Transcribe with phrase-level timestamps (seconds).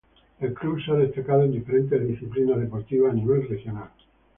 [0.39, 3.89] El club se ha destacado en diferentes disciplinas deportivas a nivel regional.